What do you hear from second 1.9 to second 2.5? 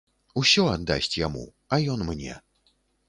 ён мне.